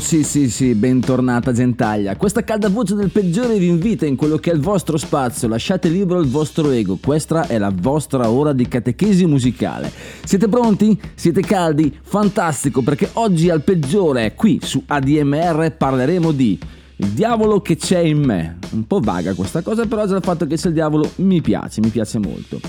[0.00, 2.16] Sì sì sì, bentornata gentaglia.
[2.16, 5.88] Questa calda voce del peggiore vi invita in quello che è il vostro spazio, lasciate
[5.88, 9.90] libero il vostro ego, questa è la vostra ora di catechesi musicale.
[10.24, 10.98] Siete pronti?
[11.14, 11.94] Siete caldi?
[12.00, 16.58] Fantastico, perché oggi al peggiore, qui su ADMR, parleremo di
[16.96, 18.58] il diavolo che c'è in me.
[18.70, 21.80] Un po' vaga questa cosa, però già il fatto che c'è il diavolo mi piace,
[21.80, 22.60] mi piace molto.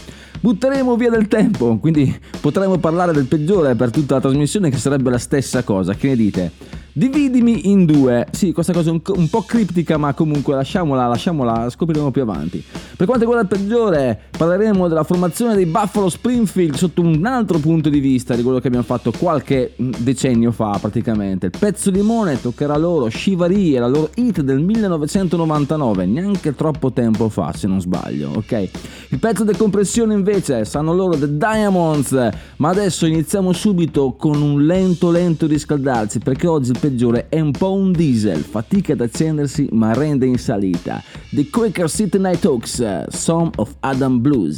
[0.42, 5.10] Butteremo via del tempo, quindi potremo parlare del peggiore per tutta la trasmissione che sarebbe
[5.10, 5.94] la stessa cosa.
[5.94, 6.52] Che ne dite?
[7.00, 8.28] Dividimi in due.
[8.32, 12.62] Sì, questa cosa un, un po' criptica, ma comunque lasciamola, lasciamola, scopriremo più avanti.
[13.00, 17.88] Per quanto riguarda il peggiore, parleremo della formazione dei Buffalo Springfield sotto un altro punto
[17.88, 21.46] di vista di quello che abbiamo fatto qualche mm, decennio fa praticamente.
[21.46, 27.30] Il pezzo limone toccherà loro Shivary e la loro hit del 1999, neanche troppo tempo
[27.30, 28.70] fa se non sbaglio, ok?
[29.12, 35.12] Il pezzo decompressione invece sanno loro The Diamonds, ma adesso iniziamo subito con un lento
[35.12, 39.94] lento riscaldarsi perché oggi il peggiore è un po' un diesel, fatica ad accendersi ma
[39.94, 41.02] rende in salita.
[41.32, 44.56] The Quaker City Night Hawks, Song of Adam Blues.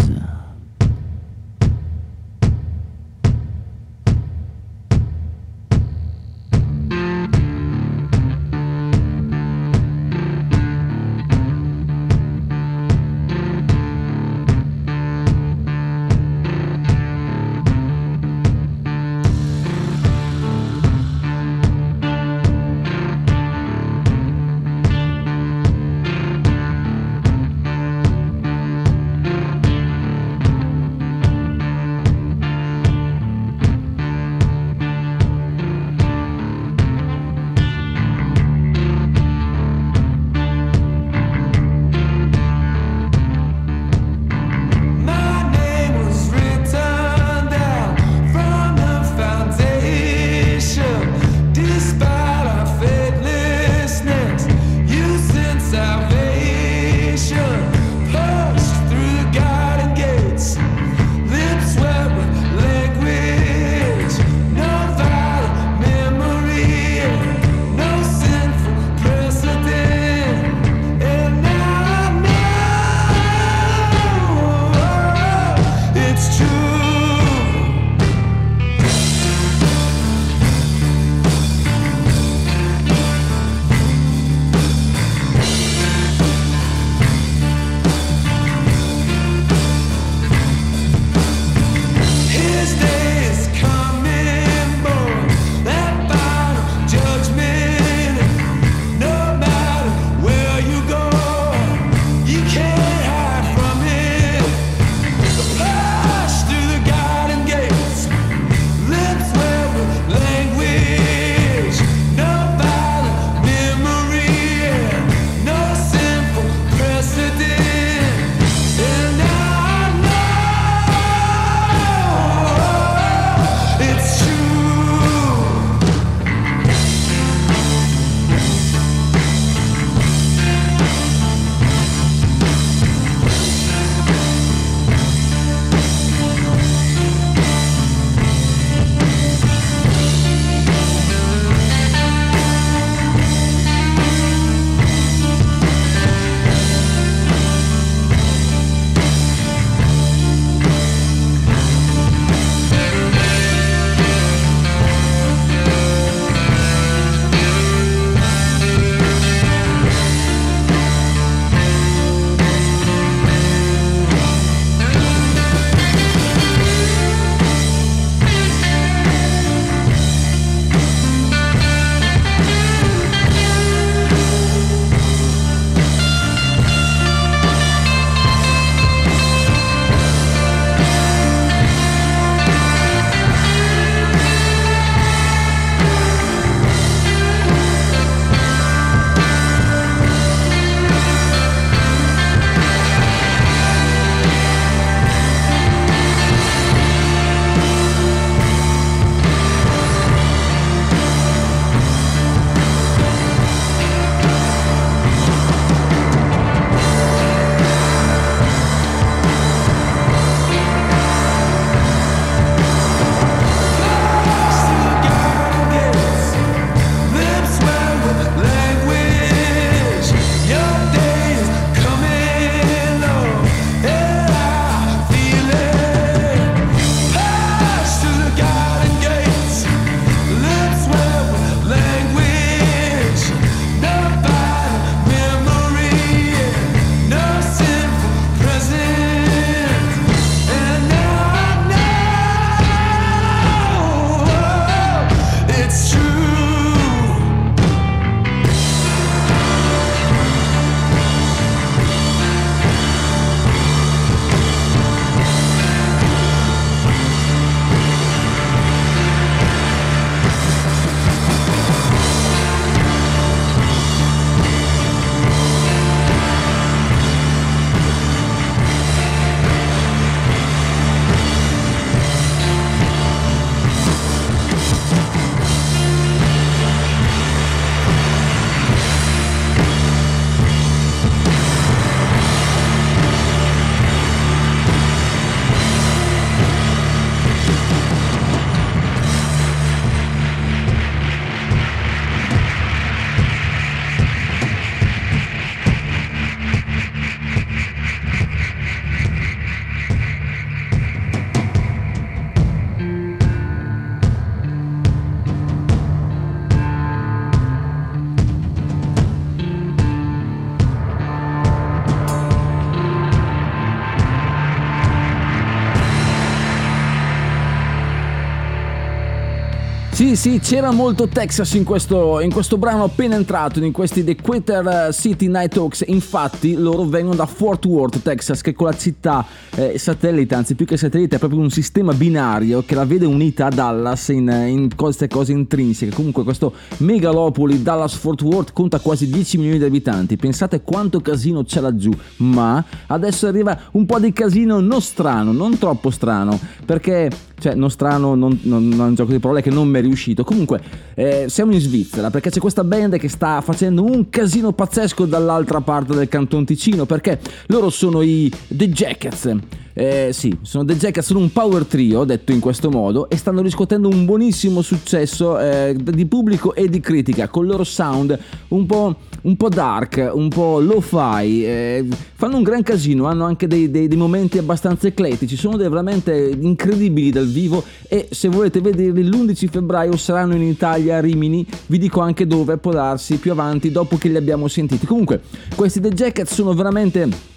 [320.22, 324.94] Sì, c'era molto Texas in questo, in questo brano appena entrato, in questi The Quitter
[324.94, 325.84] City Night Talks.
[325.88, 329.26] Infatti, loro vengono da Fort Worth, Texas, che è quella città
[329.62, 333.46] eh, satellite, anzi più che satellite, è proprio un sistema binario che la vede unita
[333.46, 335.94] a Dallas in, in queste cose intrinseche.
[335.94, 340.18] Comunque, questo megalopoli Dallas-Fort Worth conta quasi 10 milioni di abitanti.
[340.18, 341.92] Pensate quanto casino c'è laggiù.
[342.18, 347.10] Ma adesso arriva un po' di casino non strano, non troppo strano, perché
[347.42, 349.82] cioè non strano, non, non, non è un gioco di parole che non mi è
[349.82, 350.24] riuscito.
[350.24, 350.62] Comunque,
[350.94, 355.60] eh, siamo in Svizzera perché c'è questa band che sta facendo un casino pazzesco dall'altra
[355.62, 359.36] parte del Canton Ticino perché loro sono i The Jackets.
[359.74, 363.42] Eh, sì, sono The Jackets, sono un power trio, detto in questo modo, e stanno
[363.42, 368.18] riscuotendo un buonissimo successo eh, di pubblico e di critica con il loro sound
[368.50, 371.44] un po', un po' dark, un po' lo-fi.
[371.46, 375.70] Eh, fanno un gran casino, hanno anche dei, dei, dei momenti abbastanza eclettici, sono dei
[375.70, 381.46] veramente incredibili dal vivo e se volete vederli l'11 febbraio saranno in Italia a Rimini,
[381.68, 384.86] vi dico anche dove può darsi più avanti dopo che li abbiamo sentiti.
[384.86, 385.22] Comunque,
[385.56, 387.30] questi The Jackets sono veramente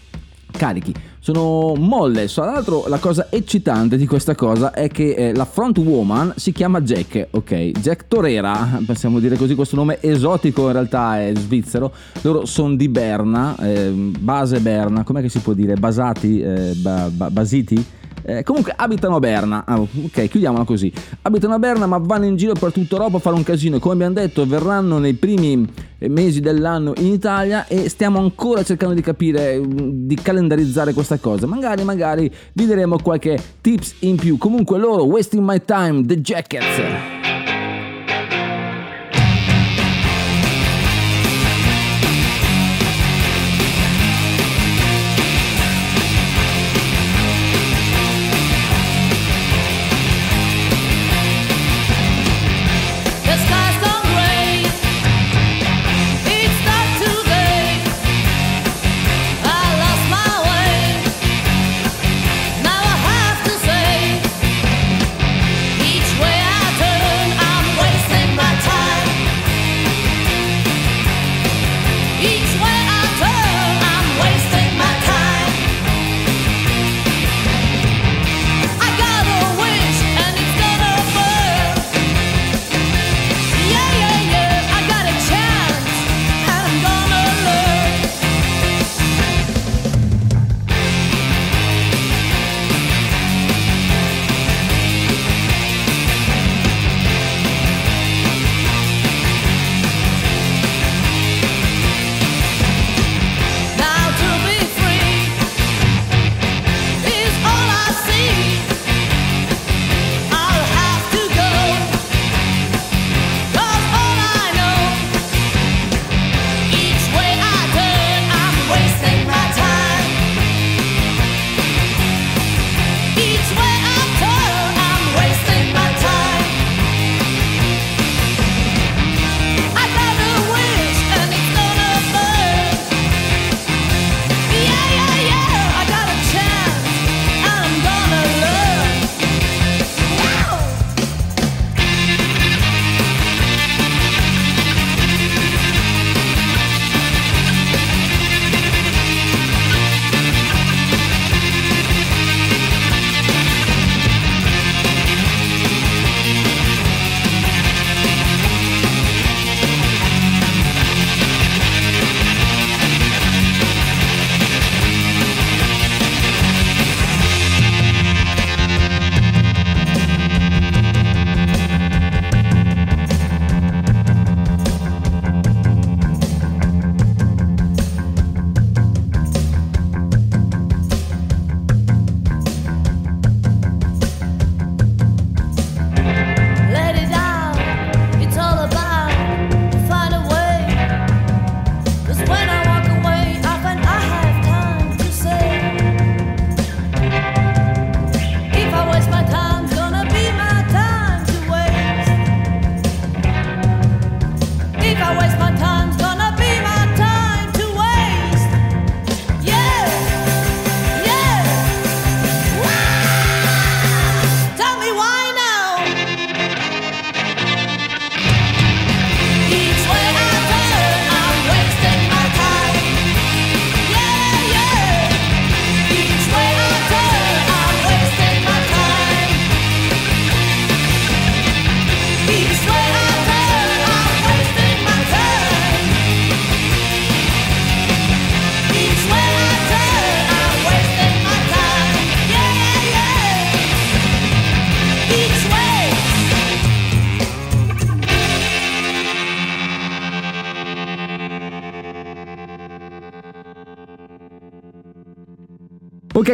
[0.56, 2.26] carichi, sono molle.
[2.26, 6.52] Tra l'altro, la cosa eccitante di questa cosa è che eh, la front woman si
[6.52, 7.70] chiama Jack, ok?
[7.80, 11.92] Jack Torera, possiamo dire così, questo nome esotico in realtà è svizzero.
[12.22, 15.74] Loro sono di Berna, eh, base Berna, com'è che si può dire?
[15.74, 17.84] Basati, eh, ba- ba- basiti?
[18.26, 20.90] Eh, comunque abitano a Berna, ah, ok, chiudiamola così.
[21.22, 23.78] Abitano a Berna, ma vanno in giro per tutta Europa a fare un casino.
[23.78, 25.68] Come abbiamo detto, verranno nei primi
[25.98, 31.18] eh, mesi dell'anno in Italia e stiamo ancora cercando di capire, mm, di calendarizzare questa
[31.18, 31.46] cosa.
[31.46, 34.38] Magari, magari vi daremo qualche tips in più.
[34.38, 37.33] Comunque loro, Wasting My Time, The Jackets.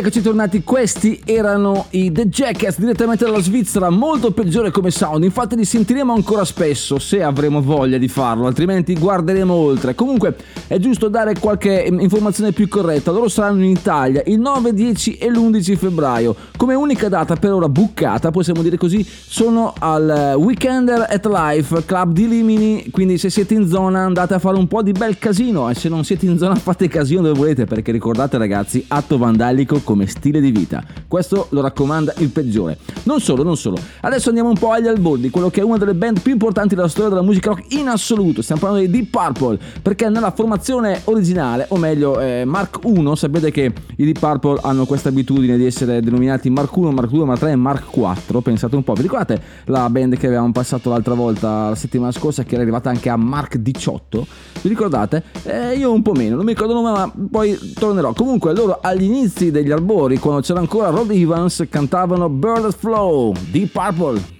[0.01, 0.65] Eccoci tornati.
[0.65, 5.25] Questi erano i The Jackass direttamente dalla Svizzera, molto peggiore come sound.
[5.25, 9.95] Infatti li sentiremo ancora spesso se avremo voglia di farlo, altrimenti guarderemo oltre.
[9.95, 13.11] Comunque è giusto dare qualche informazione più corretta.
[13.11, 16.35] Loro saranno in Italia il 9, 10 e l'11 febbraio.
[16.61, 22.13] Come unica data per ora buccata, possiamo dire così, sono al Weekender at Life Club
[22.13, 22.91] di Limini.
[22.91, 25.89] Quindi se siete in zona andate a fare un po' di bel casino e se
[25.89, 30.39] non siete in zona fate casino dove volete perché ricordate ragazzi, atto vandalico come stile
[30.39, 30.85] di vita.
[31.09, 32.77] Questo lo raccomanda il peggiore.
[33.05, 33.79] Non solo, non solo.
[34.03, 36.89] Adesso andiamo un po' agli albori, quello che è una delle band più importanti della
[36.89, 38.43] storia della musica rock in assoluto.
[38.43, 43.51] Stiamo parlando di Deep Purple, perché nella formazione originale, o meglio eh, Mark 1, sapete
[43.51, 47.39] che i Deep Purple hanno questa abitudine di essere denominati Mark 1, Mark 2, Mark
[47.39, 48.41] 3 e Mark 4.
[48.41, 52.43] Pensate un po', vi ricordate la band che avevamo passato l'altra volta, la settimana scorsa,
[52.45, 54.27] che era arrivata anche a Mark 18?
[54.63, 55.23] Vi ricordate?
[55.45, 58.13] Eh, io un po' meno, non mi ricordo il nome, ma poi tornerò.
[58.13, 63.67] Comunque loro agli inizi degli albori, quando c'era ancora Rod Evans, cantavano Bird Flow di
[63.67, 64.40] Purple.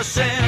[0.00, 0.39] The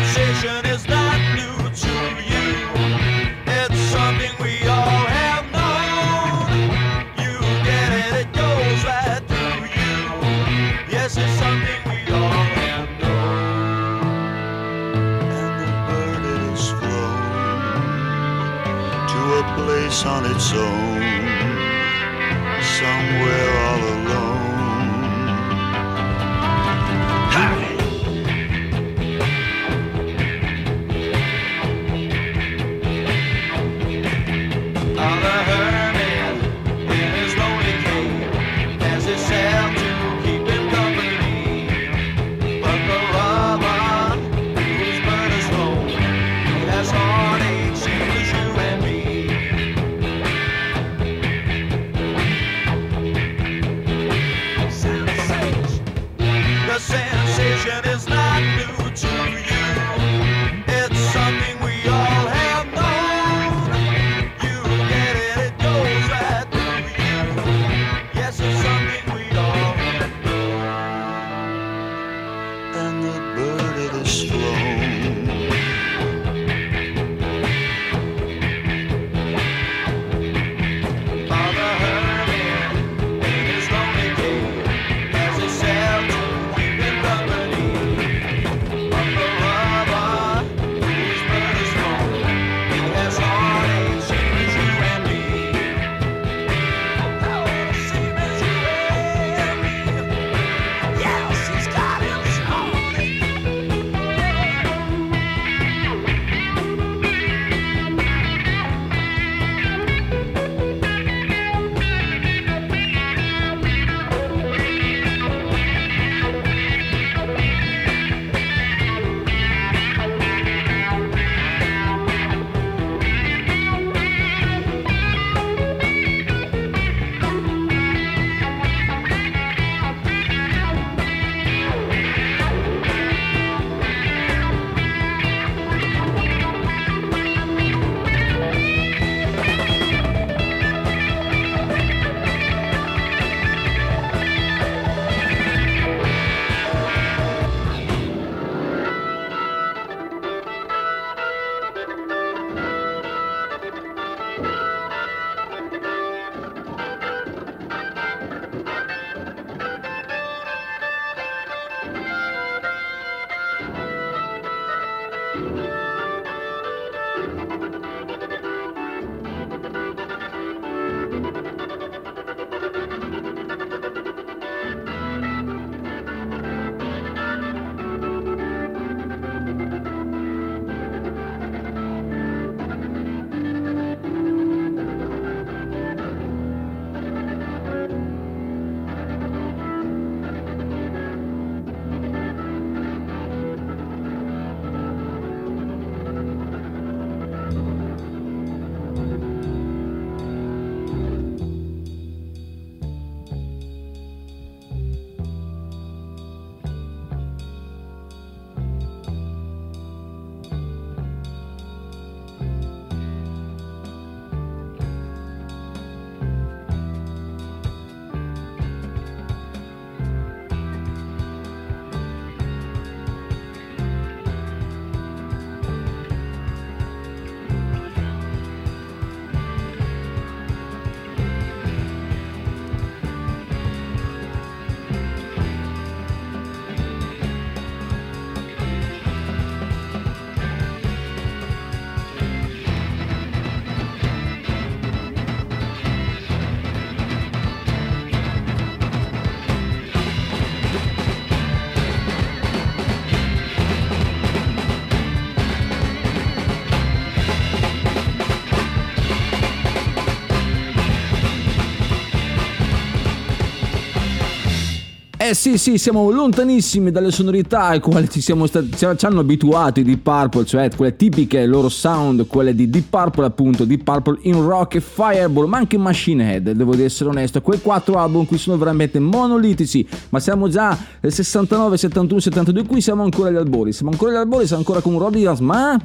[265.33, 269.81] Eh sì, sì, siamo lontanissimi dalle sonorità ai quali ci, siamo stati, ci hanno abituati
[269.81, 274.19] i Deep Purple, cioè quelle tipiche loro sound, quelle di Deep Purple appunto, Deep Purple
[274.25, 277.41] in Rock e Fireball, ma anche Machine Head, devo di essere onesto.
[277.41, 282.83] Quei quattro album qui sono veramente monolitici, ma siamo già nel 69, 71, 72, qui
[282.83, 285.81] siamo ancora agli albori, siamo ancora agli albori, siamo ancora con Roddy Youngs, ma...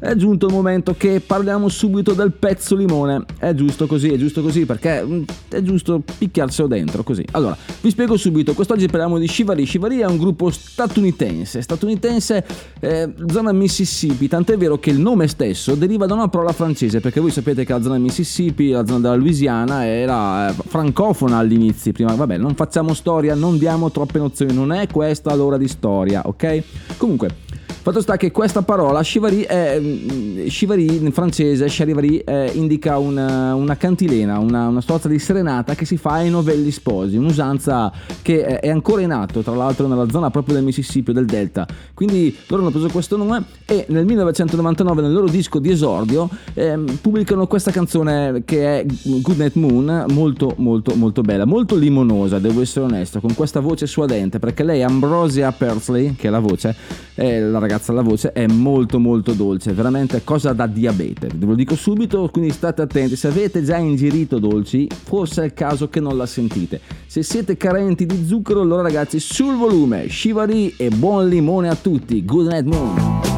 [0.00, 3.24] È giunto il momento che parliamo subito del pezzo limone.
[3.36, 7.24] È giusto così, è giusto così perché mm, è giusto picchiarselo dentro così.
[7.32, 8.54] Allora, vi spiego subito.
[8.54, 9.66] Quest'oggi parliamo di Shivari.
[9.66, 12.44] Shivari è un gruppo statunitense, statunitense
[12.78, 14.28] eh, zona Mississippi.
[14.28, 17.72] Tant'è vero che il nome stesso deriva da una parola francese perché voi sapete che
[17.72, 21.90] la zona Mississippi, la zona della Louisiana era eh, francofona all'inizio.
[21.90, 24.54] Prima, vabbè, non facciamo storia, non diamo troppe nozioni.
[24.54, 26.62] Non è questa l'ora di storia, ok?
[26.98, 27.46] Comunque.
[27.80, 33.54] Fatto sta che questa parola chivari è mm, chivari in francese, charivari eh, indica una,
[33.54, 38.44] una cantilena, una, una sorta di serenata che si fa ai novelli sposi, un'usanza che
[38.44, 41.66] è, ancora in atto, tra l'altro nella zona proprio del Mississippi, del Delta.
[41.94, 46.98] Quindi loro hanno preso questo nome e nel 1999 nel loro disco di esordio ehm,
[47.00, 52.60] pubblicano questa canzone che è Good Night Moon, molto molto molto bella, molto limonosa, devo
[52.60, 56.74] essere onesto, con questa voce suadente, perché lei Ambrosia Persley, che è la voce,
[57.14, 61.54] è la ragazza alla voce, è molto molto dolce, veramente cosa da diabete, ve lo
[61.54, 66.00] dico subito, quindi state attenti, se avete già ingerito dolci, forse è il caso che
[66.00, 66.80] non la sentite.
[67.06, 72.24] Se siete carenti di zucchero, allora ragazzi, sul volume, Shivari e buon limone a tutti,
[72.24, 73.37] Good Night Moon.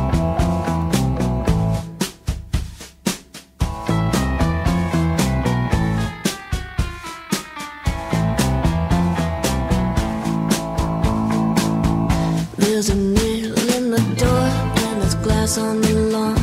[15.58, 16.36] And on the lawn.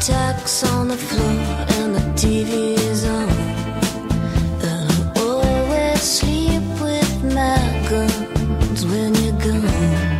[0.00, 1.40] Tacks on the floor
[1.78, 3.28] and the TV is on.
[4.68, 10.18] And I always sleep with my guns when you're gone.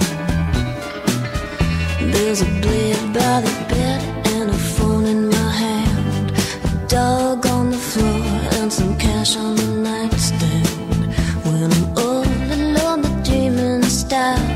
[2.12, 6.30] There's a blade by the bed and a phone in my hand.
[6.64, 8.22] A dog on the floor
[8.60, 10.68] and some cash on the nightstand.
[11.44, 14.47] When I'm all alone, the dreaming stops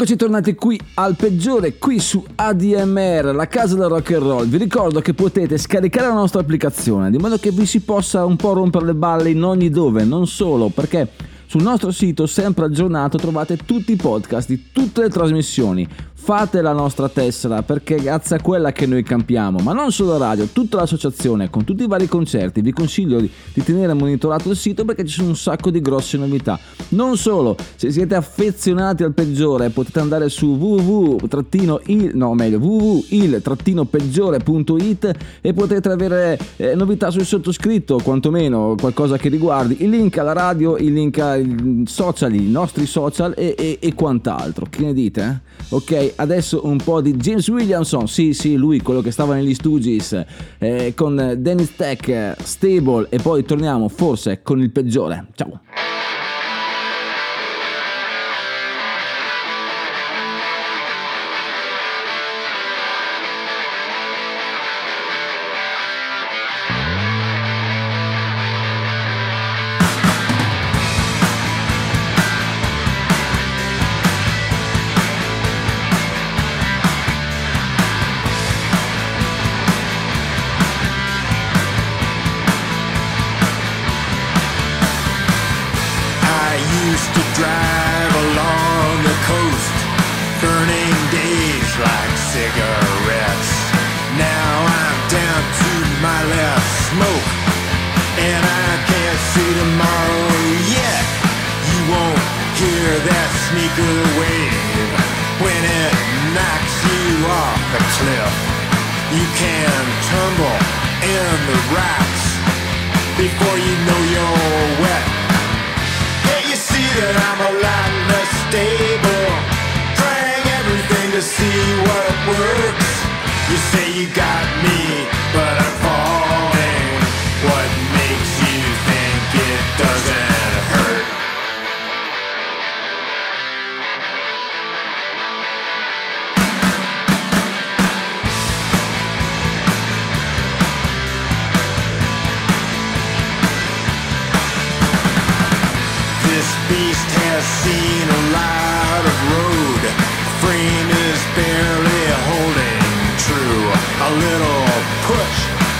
[0.00, 4.46] eccoci tornati qui al peggiore, qui su ADMR, la casa del rock and roll.
[4.46, 8.36] Vi ricordo che potete scaricare la nostra applicazione, di modo che vi si possa un
[8.36, 11.10] po' rompere le balle in ogni dove, non solo, perché
[11.46, 15.88] sul nostro sito sempre aggiornato trovate tutti i podcast di tutte le trasmissioni.
[16.28, 20.46] Fate la nostra tessera perché grazie a quella che noi campiamo, ma non solo radio,
[20.52, 24.84] tutta l'associazione con tutti i vari concerti, vi consiglio di, di tenere monitorato il sito
[24.84, 26.58] perché ci sono un sacco di grosse novità.
[26.88, 35.54] Non solo, se siete affezionati al peggiore potete andare su www-il, no meglio www.il-peggiore.it e
[35.54, 40.92] potete avere eh, novità sul sottoscritto, quantomeno qualcosa che riguardi il link alla radio, il
[40.92, 44.66] link ai social, i nostri social e, e- e quant'altro.
[44.68, 45.22] Che ne dite?
[45.22, 45.46] eh?
[45.70, 50.24] Ok, adesso un po' di James Williamson, sì sì, lui, quello che stava negli Stooges,
[50.58, 55.26] eh, con Dennis Tech, Stable e poi torniamo forse con il peggiore.
[55.34, 55.60] Ciao.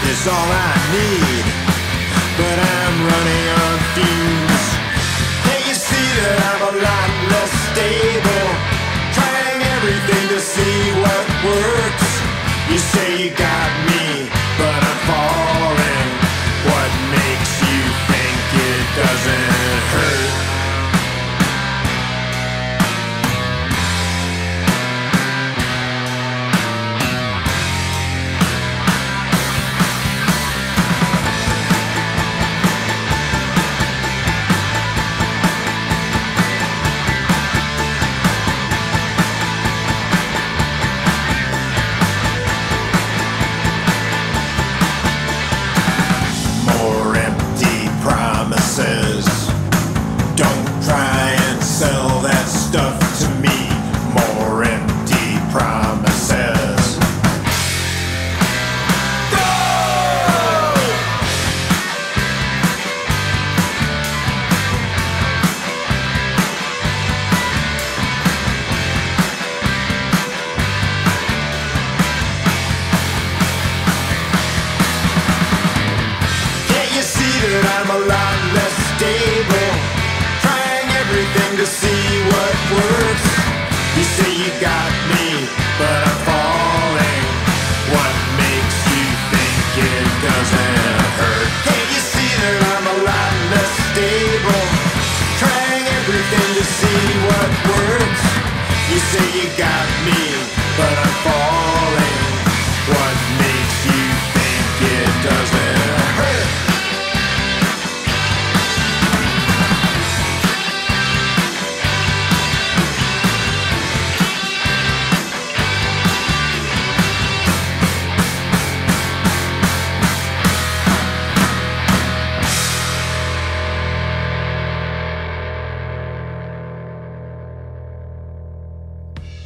[0.09, 1.45] Is all I need.
[2.39, 4.65] But I'm running on fumes.
[5.45, 8.47] Can't you see that I'm a lot less stable?
[9.13, 12.09] Trying everything to see what works.
[12.71, 14.05] You say you got me,
[14.57, 16.09] but I'm falling.
[16.69, 19.48] What makes you think it doesn't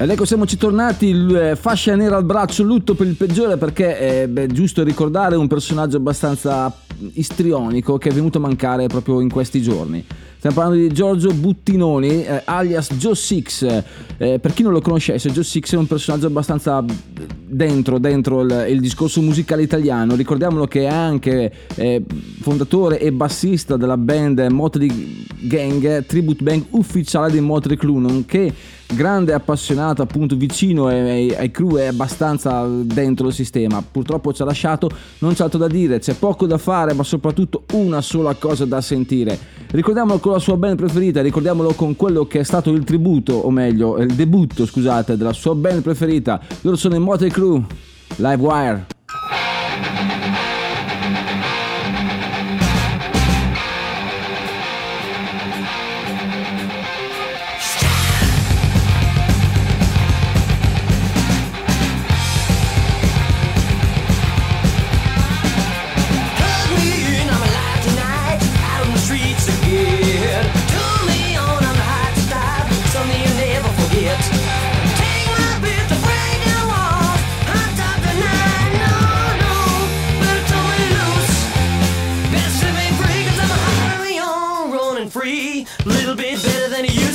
[0.03, 4.27] Ed ecco siamo tornati, eh, fascia nera al braccio, lutto per il peggiore perché è
[4.27, 6.75] beh, giusto ricordare un personaggio abbastanza
[7.13, 10.05] istrionico che è venuto a mancare proprio in questi giorni.
[10.35, 13.83] Stiamo parlando di Giorgio Buttinoni, eh, alias Joe Six.
[14.17, 16.83] Eh, per chi non lo conoscesse, Joe Six è un personaggio abbastanza
[17.47, 20.15] dentro, dentro il, il discorso musicale italiano.
[20.15, 22.03] Ricordiamolo che è anche eh,
[22.41, 28.53] fondatore e bassista della band Motley Gang, tribute band ufficiale di Motley Crue, nonché
[28.93, 33.81] grande appassionato appunto vicino ai, ai, crew è abbastanza dentro il sistema.
[33.81, 35.99] Purtroppo ci ha lasciato non c'è altro da dire.
[35.99, 39.37] C'è poco da fare ma soprattutto una sola cosa da sentire.
[39.71, 43.49] Ricordiamolo con la sua band preferita ricordiamolo con quello che è stato il tributo o
[43.49, 46.39] meglio il debutto scusate della sua band preferita.
[46.61, 47.63] Loro sono i Motley Crue
[48.17, 48.85] Live
[86.43, 87.12] better than it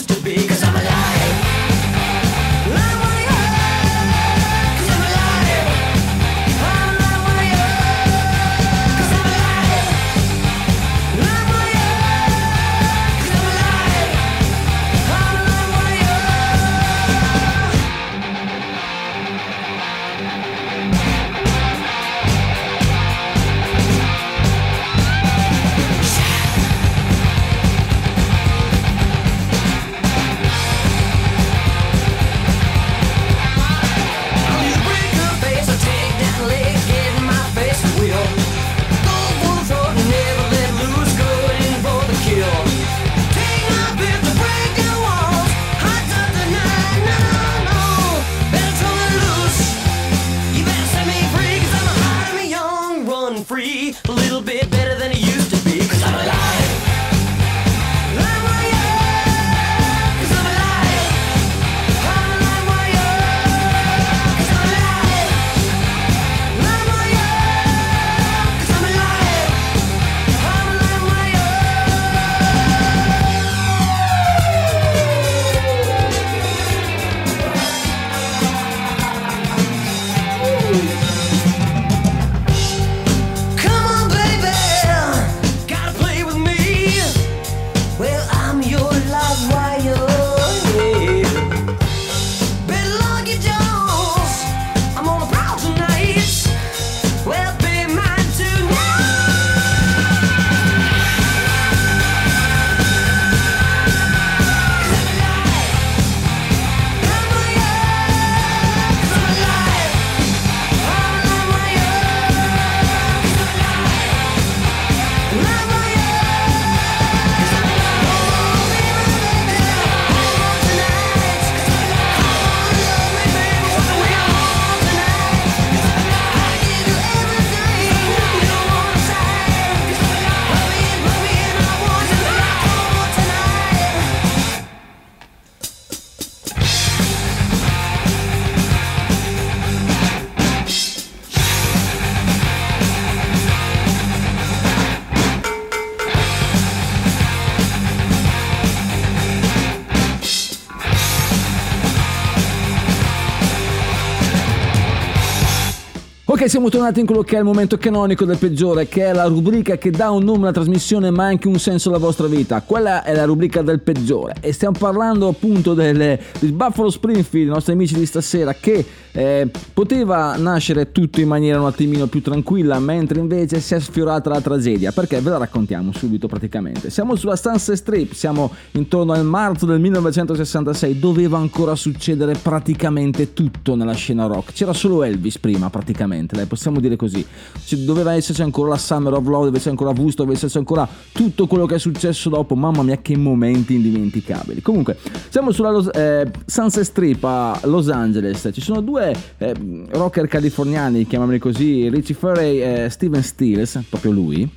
[156.49, 159.77] Siamo tornati in quello che è il momento canonico del peggiore, che è la rubrica
[159.77, 162.63] che dà un nome alla trasmissione ma anche un senso alla vostra vita.
[162.63, 167.51] Quella è la rubrica del peggiore e stiamo parlando appunto delle, di Buffalo Springfield, i
[167.51, 168.83] nostri amici di stasera, che
[169.13, 174.31] eh, poteva nascere tutto in maniera un attimino più tranquilla, mentre invece si è sfiorata
[174.31, 174.91] la tragedia.
[174.91, 176.89] Perché ve la raccontiamo subito praticamente.
[176.89, 183.75] Siamo sulla Sunset Strip, siamo intorno al marzo del 1966, doveva ancora succedere praticamente tutto
[183.75, 184.53] nella scena rock.
[184.53, 187.25] C'era solo Elvis prima praticamente, dai, possiamo dire così.
[187.65, 190.89] Ci- doveva esserci ancora la Summer of Love, doveva esserci ancora Woodstock, doveva esserci ancora
[191.13, 192.55] tutto quello che è successo dopo.
[192.55, 194.63] Mamma mia che momenti indimenticabili.
[194.63, 194.97] Comunque,
[195.29, 198.51] siamo sulla Los- eh, Sunset Strip a Los Angeles.
[198.53, 199.55] Ci sono due eh,
[199.91, 204.51] rocker californiani, chiamiamoli così, Richie Ferry e Steven Stills, proprio lui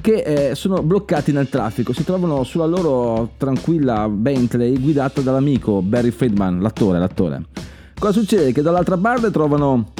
[0.00, 6.10] che eh, sono bloccati nel traffico, si trovano sulla loro tranquilla Bentley guidata dall'amico Barry
[6.10, 7.44] Friedman, l'attore, l'attore.
[7.98, 8.52] Cosa succede?
[8.52, 9.92] Che dall'altra parte trovano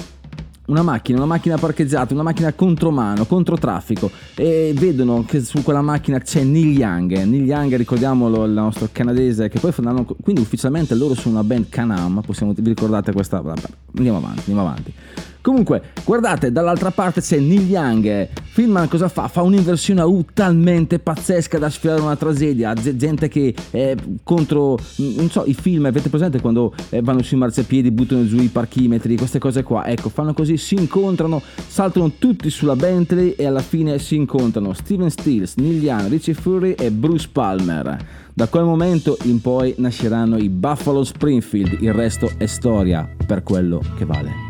[0.71, 6.18] una macchina, una macchina parcheggiata, una macchina contromano, controtraffico e vedono che su quella macchina
[6.21, 7.25] c'è Neil Young.
[7.25, 11.68] Neil Young, ricordiamolo, il nostro canadese, che poi fanno, quindi ufficialmente loro sono una band
[11.68, 13.43] Canam, possiamo, vi ricordate questa?
[13.97, 14.95] Andiamo avanti, andiamo avanti.
[15.43, 18.28] Comunque, guardate, dall'altra parte c'è Neil Young.
[18.43, 19.26] Filman cosa fa?
[19.28, 22.74] Fa un'inversione a U talmente pazzesca da sfiorare una tragedia.
[22.74, 27.38] Gente che è contro, mm, non so, i film, avete presente quando eh, vanno sui
[27.38, 29.86] marciapiedi, buttano giù i parchimetri, queste cose qua.
[29.86, 35.11] Ecco, fanno così, si incontrano, saltano tutti sulla Bentley e alla fine si incontrano Steven
[35.11, 37.97] Stills, Neil Young, Richie Fury e Bruce Palmer.
[38.34, 43.82] Da quel momento in poi nasceranno i Buffalo Springfield, il resto è storia per quello
[43.97, 44.50] che vale.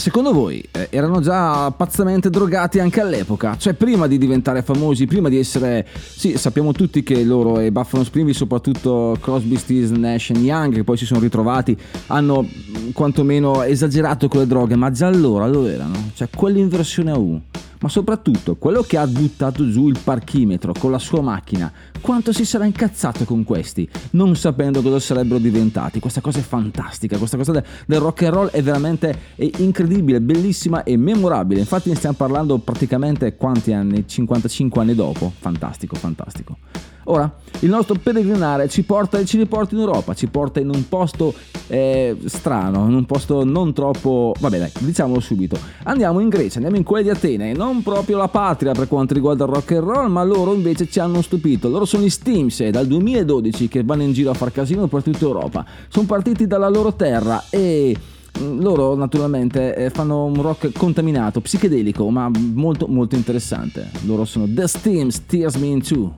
[0.00, 3.58] Secondo voi eh, erano già pazzamente drogati anche all'epoca?
[3.58, 5.86] Cioè prima di diventare famosi, prima di essere...
[5.92, 10.84] Sì, sappiamo tutti che loro e Buffalo Springfield, soprattutto Crosby, Stills, Nash e Young, che
[10.84, 11.76] poi si sono ritrovati,
[12.06, 16.12] hanno mh, quantomeno esagerato con le droghe, ma già allora lo erano.
[16.14, 17.40] Cioè quell'inversione a U.
[17.82, 21.72] Ma soprattutto quello che ha buttato giù il parchimetro con la sua macchina,
[22.02, 25.98] quanto si sarà incazzato con questi, non sapendo cosa sarebbero diventati.
[25.98, 29.48] Questa cosa è fantastica, questa cosa de- del rock and roll è veramente è
[29.90, 31.60] incredibile, bellissima e memorabile.
[31.60, 34.06] Infatti ne stiamo parlando praticamente quanti anni?
[34.06, 35.32] 55 anni dopo.
[35.38, 36.56] Fantastico, fantastico.
[37.04, 41.34] Ora, il nostro peregrinare ci porta ci riporta in Europa, ci porta in un posto
[41.66, 44.32] eh, strano, in un posto non troppo...
[44.38, 45.58] Vabbè dai, diciamolo subito.
[45.84, 49.44] Andiamo in Grecia, andiamo in quella di Atene, non proprio la patria per quanto riguarda
[49.44, 51.68] il rock and roll, ma loro invece ci hanno stupito.
[51.68, 55.24] Loro sono gli Steams, dal 2012 che vanno in giro a far casino per tutta
[55.24, 55.64] Europa.
[55.88, 57.96] Sono partiti dalla loro terra e...
[58.40, 63.90] Loro naturalmente eh, fanno un rock contaminato, psichedelico, ma molto molto interessante.
[64.06, 66.12] Loro sono The Steams, Tears Me In Two.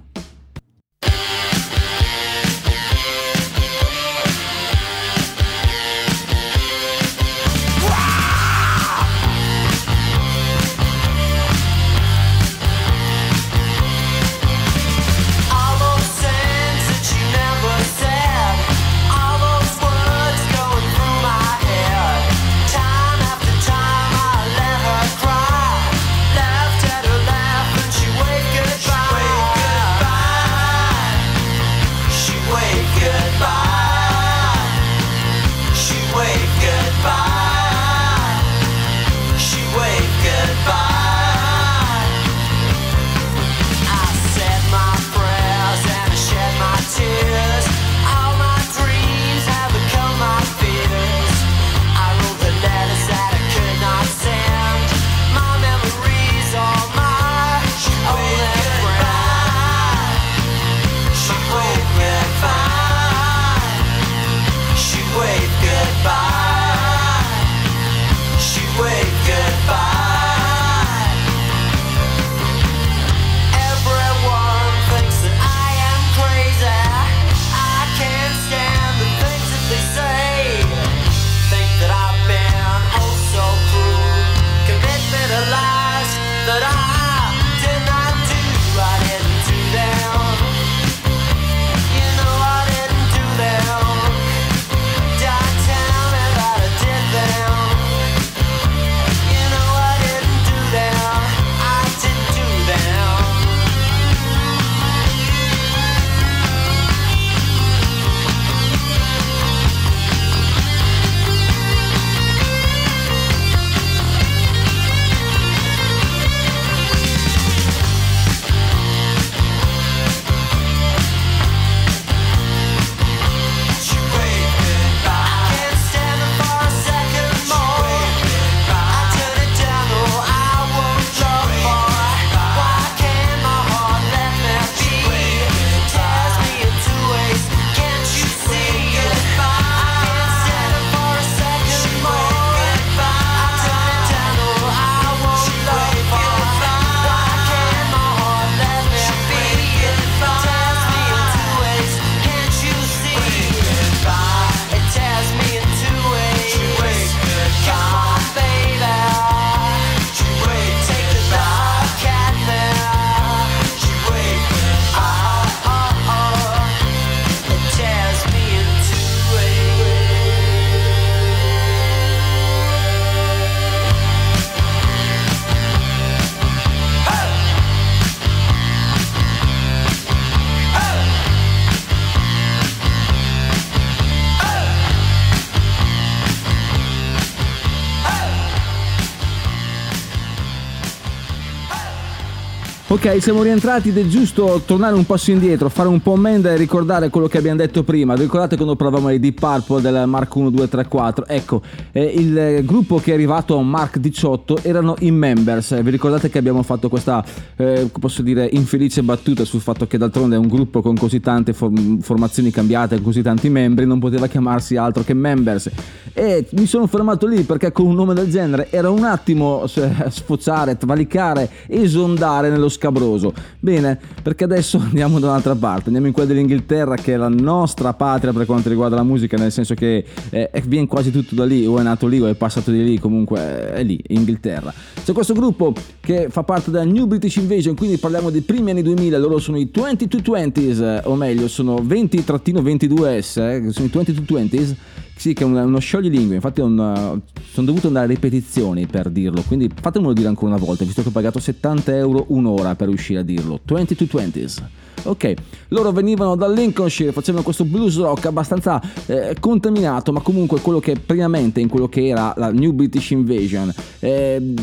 [192.93, 196.59] Ok, siamo rientrati ed è giusto tornare un passo indietro, fare un po' ammenda e
[196.59, 198.15] ricordare quello che abbiamo detto prima.
[198.15, 201.27] Ricordate quando parlavamo di Deep Purple del Mark 1, 2, 3, 4?
[201.27, 205.83] Ecco, eh, il eh, gruppo che è arrivato a Mark 18 erano i Members.
[205.83, 207.25] Vi ricordate che abbiamo fatto questa,
[207.57, 211.99] eh, posso dire, infelice battuta sul fatto che d'altronde un gruppo con così tante form-
[212.01, 215.71] formazioni cambiate, con così tanti membri, non poteva chiamarsi altro che Members.
[216.13, 220.11] E mi sono fermato lì perché con un nome del genere era un attimo eh,
[220.11, 223.33] sfociare, travalicare, esondare nello scabroso.
[223.61, 227.93] Bene, perché adesso andiamo da un'altra parte, andiamo in quella dell'Inghilterra che è la nostra
[227.93, 231.65] patria per quanto riguarda la musica, nel senso che eh, viene quasi tutto da lì,
[231.65, 234.75] o è nato lì o è passato di lì, comunque eh, è lì, Inghilterra.
[235.05, 238.83] C'è questo gruppo che fa parte della New British Invasion, quindi parliamo dei primi anni
[238.83, 244.75] 2000, loro sono i 2220s, eh, o meglio, sono 20-22s, eh, sono i 2220s.
[245.23, 247.21] Sì, che è un- uno scioglilingue, infatti è un, uh,
[247.53, 251.07] sono dovuto andare a ripetizioni per dirlo, quindi fatemelo dire ancora una volta, visto che
[251.11, 253.61] ho pagato 70 euro un'ora per riuscire a dirlo.
[253.65, 254.63] 2220s.
[255.05, 255.35] Ok,
[255.69, 260.97] loro venivano dal Lincolnshire, facevano questo blues rock abbastanza eh, contaminato, ma comunque quello che
[261.05, 263.73] primamente in quello che era la New British Invasion.
[263.99, 264.55] Eh,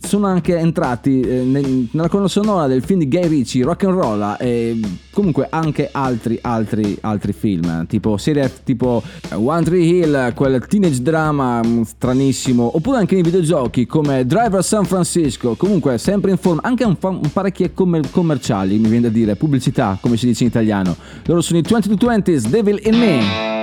[0.00, 3.94] sono anche entrati eh, nel- nella colonna sonora del film di Guy Ritchie, Rock and
[3.94, 4.80] Roll, e
[5.12, 9.02] comunque anche altri, altri, altri film, tipo serie tipo
[9.34, 14.84] One Tree Hill, quel teenage drama mm, stranissimo, oppure anche nei videogiochi come Driver San
[14.84, 19.36] Francisco, comunque sempre in forma, anche un, un parecchie commer- commerciali, mi viene da dire,
[19.48, 20.94] pubblicità, come si dice in italiano.
[21.24, 23.57] Loro sono i 2220s, Devil in me.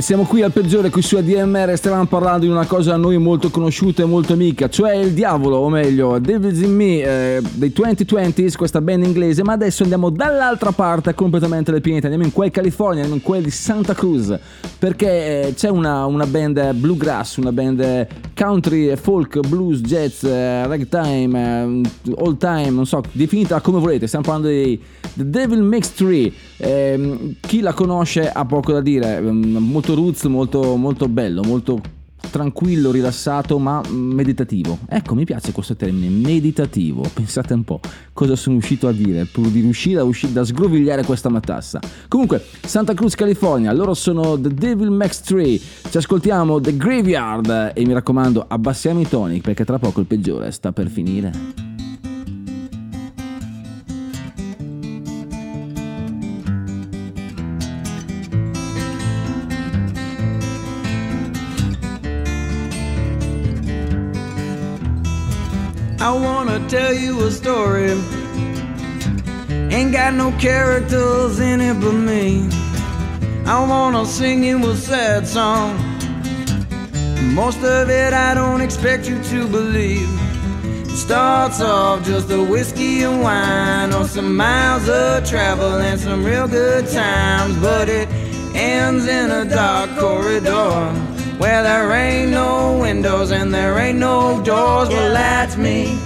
[0.00, 3.18] siamo qui al peggiore qui su ADMR e stavamo parlando di una cosa a noi
[3.18, 7.72] molto conosciuta e molto amica, cioè il diavolo, o meglio, Devil's in Me eh, dei
[7.74, 12.50] 2020s, questa band inglese, ma adesso andiamo dall'altra parte completamente del pianeta, andiamo in quel
[12.50, 14.36] California, andiamo in quel di Santa Cruz,
[14.78, 20.66] perché eh, c'è una, una, band bluegrass, una band country, eh, folk, blues, jazz, eh,
[20.66, 24.80] ragtime, eh, old time, non so, definita come volete, stiamo parlando dei
[25.14, 26.32] The Devil Mix 3
[26.62, 31.80] eh, chi la conosce ha poco da dire, ehm, molto roots, molto, molto bello, molto
[32.30, 34.78] tranquillo, rilassato, ma meditativo.
[34.86, 37.02] Ecco, mi piace questo termine, meditativo.
[37.12, 37.80] Pensate un po'
[38.12, 41.80] cosa sono riuscito a dire pur di riuscire a uscire da sgrovigliare questa matassa.
[42.08, 45.58] Comunque, Santa Cruz, California, loro sono The Devil Max 3.
[45.90, 50.50] Ci ascoltiamo The Graveyard e mi raccomando, abbassiamo i toni perché tra poco il peggiore
[50.50, 51.89] sta per finire.
[66.70, 67.90] Tell you a story.
[69.74, 72.48] Ain't got no characters in it but me.
[73.44, 75.76] I wanna sing you a sad song.
[77.34, 80.08] Most of it I don't expect you to believe.
[80.64, 86.24] It starts off just a whiskey and wine, or some miles of travel and some
[86.24, 88.08] real good times, but it
[88.54, 90.92] ends in a dark corridor.
[91.38, 95.98] Where there ain't no windows and there ain't no doors, well that's me.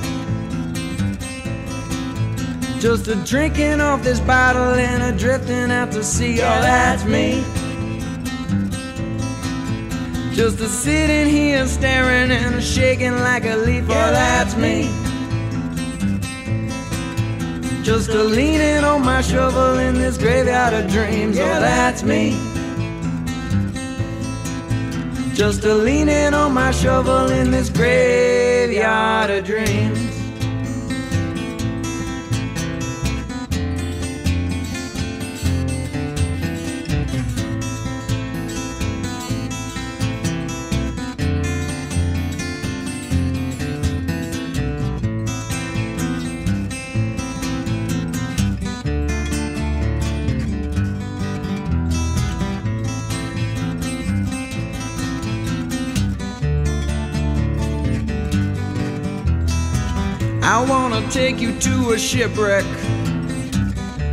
[2.84, 7.42] Just a drinking off this bottle and a drifting out to sea, oh that's me.
[10.34, 14.90] Just a sitting here staring and a shaking like a leaf, oh that's me.
[17.82, 22.32] Just a leaning on my shovel in this graveyard of dreams, oh that's me.
[25.34, 30.13] Just a leaning on my shovel in this graveyard of dreams.
[60.94, 62.64] I wanna take you to a shipwreck,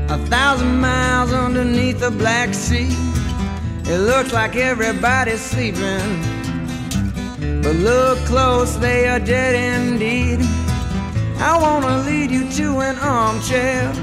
[0.09, 2.89] a thousand miles underneath the Black Sea.
[3.85, 6.01] It looks like everybody's sleeping,
[7.61, 10.39] but look close, they are dead indeed.
[11.37, 13.93] I wanna lead you to an armchair,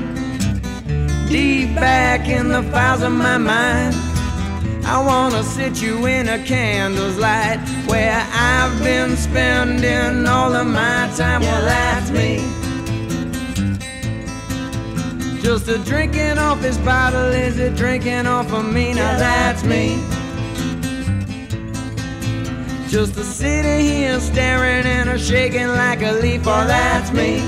[1.28, 3.96] deep back in the files of my mind.
[4.86, 7.58] I wanna sit you in a candle's light
[7.88, 11.40] where I've been spending all of my time.
[11.40, 12.67] Well, that's me.
[15.42, 18.92] Just a drinking off his bottle, is it drinking off of me?
[18.94, 19.96] Now that's me.
[22.88, 27.40] Just a sitting here staring and a shaking like a leaf, oh, that's me.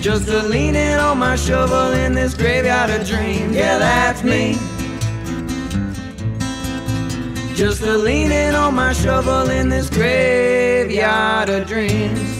[0.00, 3.54] Just a leaning on my shovel in this graveyard of dreams.
[3.54, 4.54] Yeah, that's me.
[7.56, 12.35] Just a leaning on my shovel in this graveyard of dreams.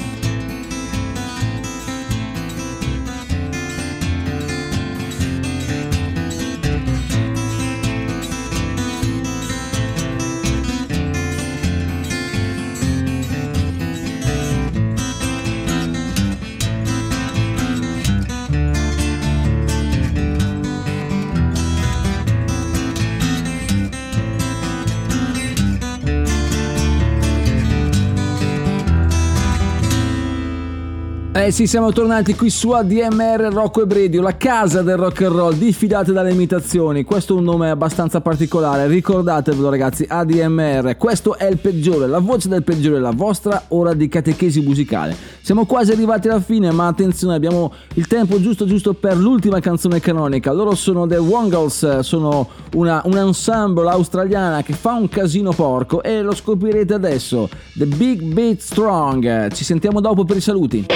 [31.46, 35.36] Eh sì, siamo tornati qui su ADMR Rocco e Bredio, la casa del rock and
[35.36, 37.04] roll, diffidate dalle imitazioni.
[37.04, 40.96] Questo è un nome abbastanza particolare, ricordatevelo ragazzi, ADMR.
[40.96, 45.14] Questo è il peggiore, la voce del peggiore, la vostra ora di catechesi musicale.
[45.40, 50.00] Siamo quasi arrivati alla fine, ma attenzione, abbiamo il tempo giusto giusto per l'ultima canzone
[50.00, 50.50] canonica.
[50.50, 56.22] Loro sono The Wongles, sono una, un ensemble australiana che fa un casino porco e
[56.22, 57.48] lo scoprirete adesso.
[57.74, 59.52] The Big Beat Strong.
[59.52, 60.86] Ci sentiamo dopo per i saluti.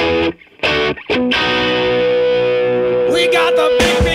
[3.12, 4.09] We got the big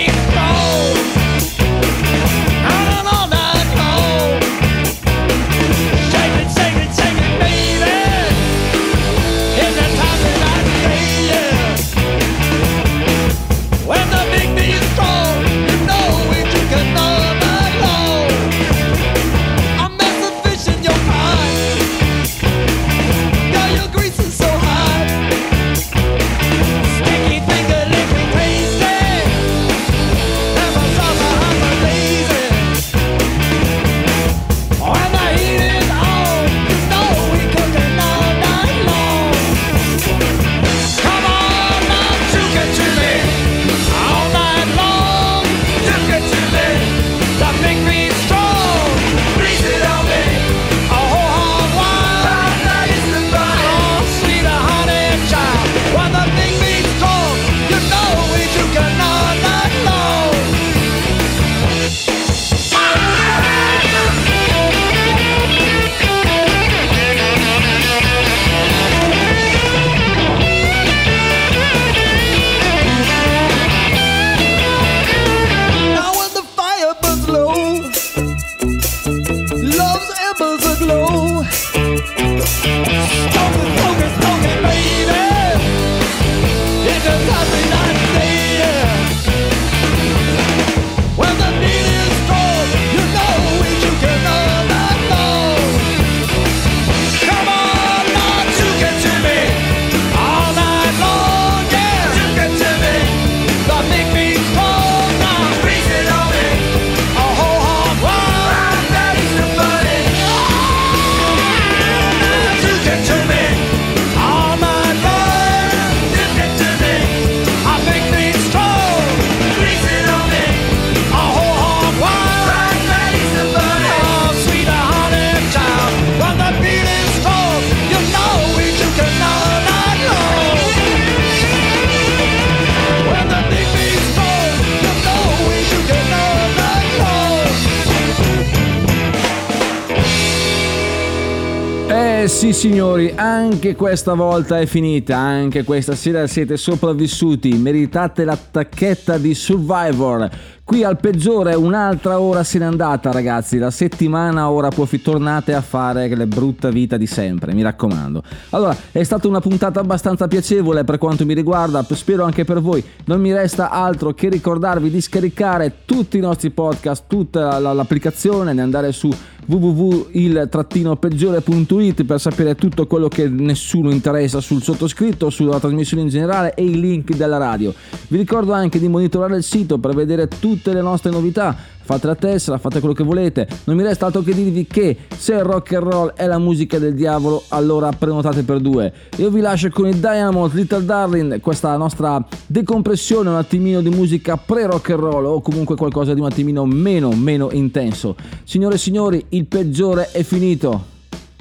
[142.45, 149.17] sì signori, anche questa volta è finita, anche questa sera siete sopravvissuti, meritate la tacchetta
[149.17, 150.29] di Survivor.
[150.68, 155.61] Qui al peggiore un'altra ora se n'è andata ragazzi, la settimana ora poi tornate a
[155.61, 158.24] fare la brutta vita di sempre, mi raccomando.
[158.49, 162.84] Allora, è stata una puntata abbastanza piacevole per quanto mi riguarda, spero anche per voi.
[163.05, 168.55] Non mi resta altro che ricordarvi di scaricare tutti i nostri podcast, tutta la- l'applicazione,
[168.55, 169.11] di andare su
[169.45, 176.63] www.il-peggiore.it per sapere tutto quello che nessuno interessa sul sottoscritto, sulla trasmissione in generale e
[176.63, 177.72] i link della radio.
[178.07, 181.55] Vi ricordo anche di monitorare il sito per vedere tutte le nostre novità.
[181.85, 183.47] Fate la tessera, fate quello che volete.
[183.65, 186.79] Non mi resta altro che dirvi che se il rock and roll è la musica
[186.79, 188.91] del diavolo, allora prenotate per due.
[189.17, 194.35] Io vi lascio con i Diamond Little Darling, questa nostra decompressione un attimino di musica
[194.35, 198.15] pre-rock and roll o comunque qualcosa di un attimino meno, meno intenso.
[198.43, 200.93] Signore e signori, il peggiore è finito.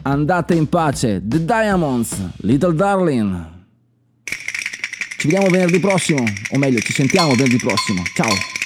[0.03, 1.23] Andate in pace.
[1.25, 3.53] The Diamonds, Little Darling.
[5.17, 8.03] Ci vediamo venerdì prossimo, o meglio, ci sentiamo venerdì prossimo.
[8.15, 8.64] Ciao.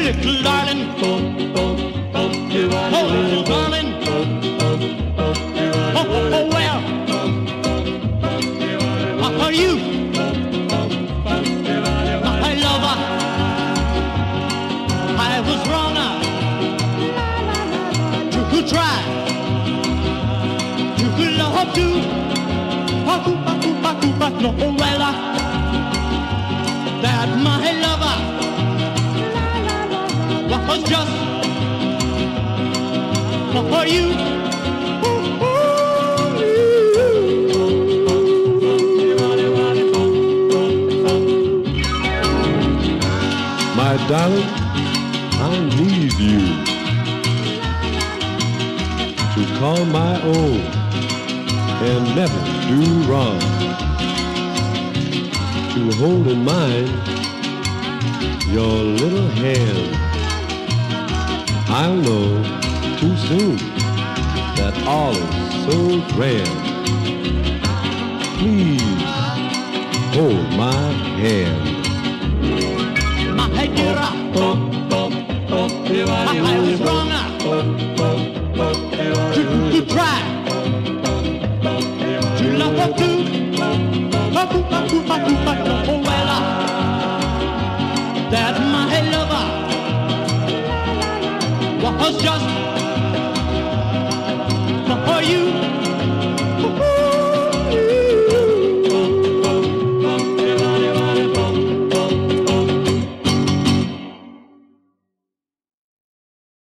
[0.00, 0.80] Little darling.
[1.02, 3.88] Oh, little darling.
[5.96, 6.80] Oh, oh, oh, well.
[9.20, 9.72] How are you?
[12.42, 12.96] My lover.
[15.18, 15.96] I was wrong.
[15.96, 16.44] Uh.
[18.50, 18.98] To try.
[20.98, 21.04] To
[21.40, 21.90] love you.
[23.06, 24.97] Oh, oh, oh, oh, oh, no, well.
[30.68, 31.10] Was just
[33.70, 34.06] for you.
[43.76, 44.50] My darling,
[45.40, 46.40] I need you
[49.34, 50.60] to call my own
[51.88, 53.40] and never do wrong.
[55.72, 56.88] To hold in mind
[58.52, 59.97] your little hand.
[61.80, 62.42] I'll know
[62.98, 63.56] too soon.
[64.56, 66.58] That all is so grand.
[68.40, 68.82] Please
[70.12, 70.90] hold my
[71.22, 71.62] hand.
[73.36, 74.12] My head get up.
[76.08, 77.10] My head wrong.
[79.34, 80.18] To, to try
[82.38, 83.08] to love to.